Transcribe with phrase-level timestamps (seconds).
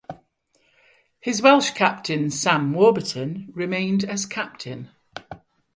[1.19, 4.89] His Welsh captain Sam Warburton remained as captain.